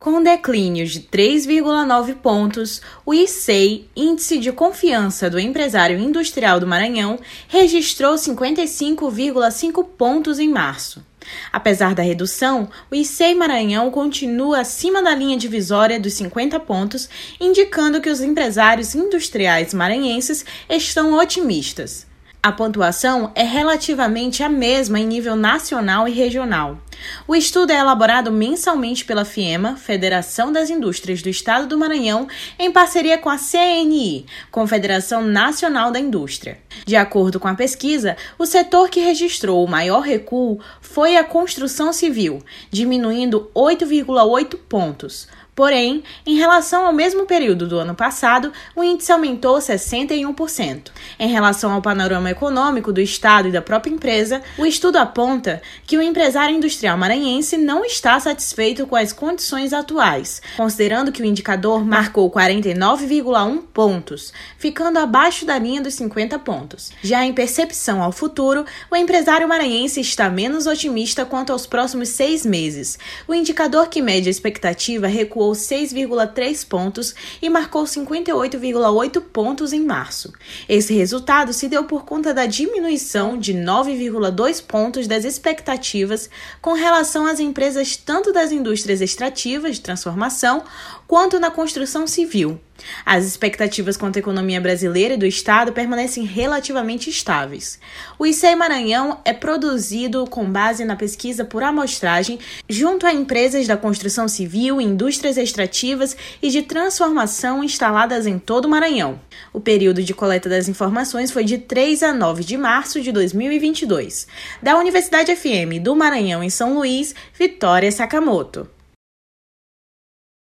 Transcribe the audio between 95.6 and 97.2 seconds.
permanecem relativamente